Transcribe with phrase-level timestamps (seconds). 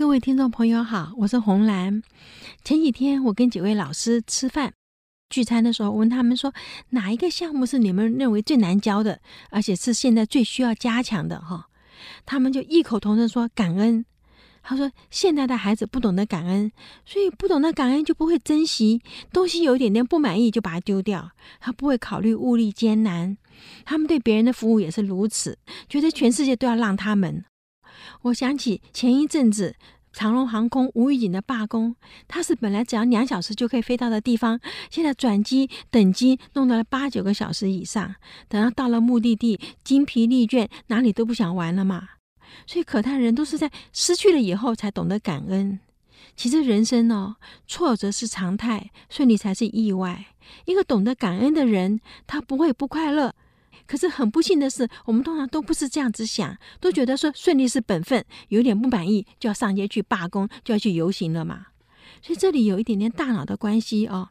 [0.00, 2.02] 各位听众朋友好，我是红兰。
[2.64, 4.72] 前几天我跟几位老师吃饭
[5.28, 6.54] 聚餐的时候，我问他们说，
[6.88, 11.38] 哪一个项目是你们认为最难教的，而且是现在最需要加强的？
[11.38, 11.68] 哈，
[12.24, 14.06] 他们就异口同声说感恩。
[14.62, 16.72] 他说现在的孩子不懂得感恩，
[17.04, 19.02] 所以不懂得感恩就不会珍惜
[19.34, 21.30] 东西，有一点点不满意就把它丢掉，
[21.60, 23.36] 他不会考虑物力艰难。
[23.84, 25.58] 他们对别人的服务也是如此，
[25.90, 27.44] 觉得全世界都要让他们。
[28.22, 29.76] 我想起前一阵子
[30.12, 31.94] 长荣航空无预警的罢工，
[32.26, 34.60] 它是本来只要两小时就可以飞到的地方，
[34.90, 38.16] 现在转机等机弄到了八九个小时以上，
[38.48, 42.08] 等到到了目的地精疲力倦，哪里都不想玩了嘛。
[42.66, 45.78] 所以可叹人都是在失去了以后才懂得感恩。
[46.34, 47.36] 其实人生哦，
[47.68, 50.26] 挫折是常态，顺利才是意外。
[50.64, 53.34] 一个懂得感恩的人，他不会不快乐。
[53.90, 61.66] 可是很不幸的是，我们通常都不是这样子想，都觉得说顺利是本分，有点不满意就要上街去罢工，就要去游行了嘛。
[62.22, 64.28] 所以这里有一点点大脑的关系哦。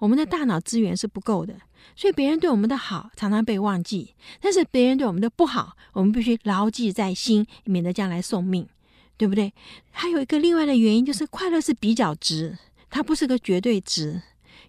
[0.00, 1.54] 我们的大脑资源是不够的，
[1.94, 8.66] 所以别人对我们的好常常被忘记，但是别人对我们的不好，我们必须牢记在心，免得将来送命，
[9.16, 9.54] 对不对？
[9.92, 12.58] 还有一个另外的原因就是，快乐是比较值，
[12.90, 14.20] 它不是个绝对值。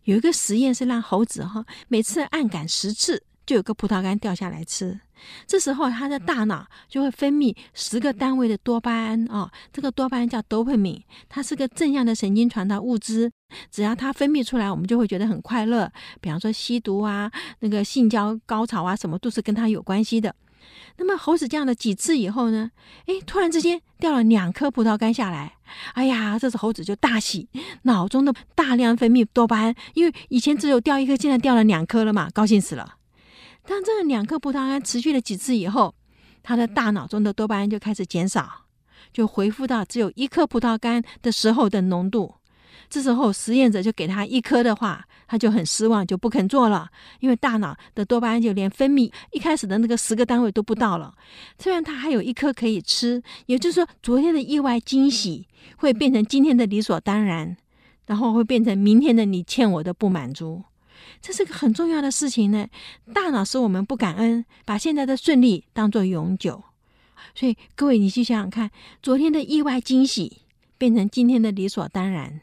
[0.03, 3.23] 有一个实验是让猴子哈，每次按杆十次。
[3.49, 4.99] 就有个葡萄干掉下来吃，
[5.47, 13.31] 这时候他的大脑就会分泌十个单位的多巴胺哦，这个多巴胺叫 dopamine，它是个正向的神经传导物质，
[13.71, 15.91] 只要它分泌出来，我们就会觉得很快乐。
[16.21, 20.35] 比方说吸毒啊，那个性交高潮啊，什么都是跟它有关系的。
[20.97, 22.69] 那么猴子这样的几次以后呢，
[23.07, 25.55] 诶，突然之间掉了两颗葡萄干下来，
[25.95, 27.49] 哎呀，这时猴子就大喜，
[27.81, 32.97] 脑中的大量分泌多巴胺，因为以前只有掉一颗，现在掉了两颗了嘛，高兴死了。
[33.65, 35.93] 当这两颗葡萄干持续了几次以后，
[36.41, 38.65] 他的大脑中的多巴胺就开始减少，
[39.13, 42.35] 就恢复到只有一颗葡萄干的时候的浓度。
[42.89, 51.13] 这时候实验者就给他一颗的话，他就很失望，就不肯做了，因为大脑的多巴胺就连分泌一开始的那个十个单位都不到了。
[51.59, 55.47] 虽然他还有一颗可以吃，也就是说，昨天的意外惊喜
[55.77, 57.55] 会变成今天的理所当然，
[58.07, 60.63] 然后会变成明天的你欠我的不满足。
[61.21, 62.67] 这是个很重要的事情呢。
[63.13, 66.63] 大脑使我们不感恩，把现在的顺利当作永久。
[67.35, 68.71] 所以各位，你去想想看，
[69.01, 70.41] 昨天的意外惊喜
[70.77, 72.41] 变成今天的理所当然，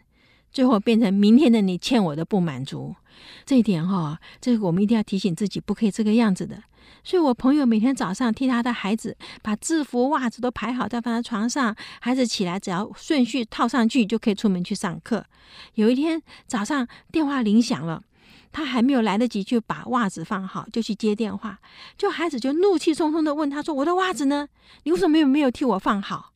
[0.52, 2.94] 最后变成明天的你欠我的不满足。
[3.44, 6.62] 这一点哈、这个我们一定要提醒自己，不可以这个样子的。
[7.02, 15.24] 所以我朋友每天早上替他的孩子把制服、袜子都排好，再放在床上，孩子起来只要顺序套上去就可以出门去上课。
[15.74, 18.02] 有一天早上电话铃响了。
[18.52, 21.58] 他还没有来得及去把袜子放好，就去接电话。
[21.98, 24.48] 就孩子就怒气冲冲地问他说：“我的袜子呢？
[24.84, 26.32] 你为什么没有没有替我放好？”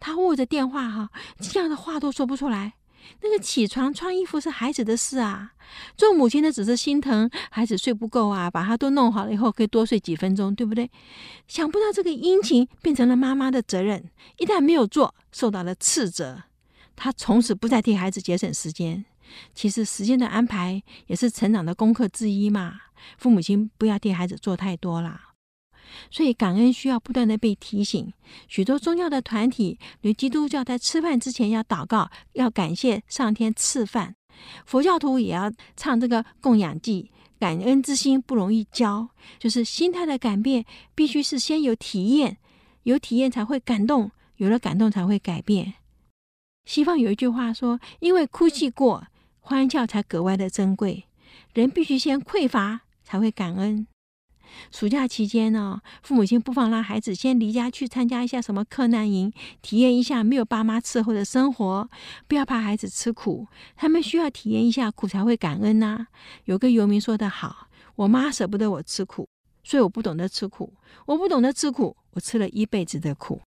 [0.00, 1.10] 他握着电话哈，
[1.40, 2.74] 这样的话都说不出来。
[3.20, 5.52] 那个起床穿衣服是孩子的事啊，
[5.96, 10.88] 做母亲的只是心疼孩子睡不够啊，把他都弄好了以后可以多睡几分钟，对不对？
[11.48, 16.44] 想不到这个殷勤变成了妈妈的责任，一旦没有做，受到了斥责，
[16.94, 19.04] 他从此不再替孩子节省时间。
[19.54, 22.80] 其实时间的安排也是成长的功课之一嘛。
[23.18, 25.32] 父母亲不要替孩子做太多啦，
[26.10, 28.12] 所以感恩需要不断的被提醒。
[28.46, 34.14] 许多宗教的团体，如基督教在吃饭之前要祷告，要感谢上天赐饭；
[34.64, 37.08] 佛教徒也要唱这个供养偈。
[37.40, 39.08] 感恩之心不容易教，
[39.40, 42.38] 就是心态的改变，必须是先有体验，
[42.84, 45.74] 有体验才会感动，有了感动才会改变。
[46.64, 49.04] 西方有一句话说：“因为哭泣过。”
[49.44, 51.04] 欢笑才格外的珍贵，
[51.52, 53.86] 人必须先匮乏才会感恩。
[54.70, 61.90] 暑假期间呢，父母亲不妨让孩子先离家去参加一下什么克难营，体验一下没有爸妈伺候的生活。
[62.28, 66.06] 不要怕孩子吃苦，他们需要体验一下苦才会感恩呐、
[66.44, 69.28] 有个游民说得好：“我妈舍不得我吃苦，
[69.64, 70.72] 所以我不懂得吃苦。
[71.06, 73.40] 我不懂得吃苦，我吃了一辈子的苦。”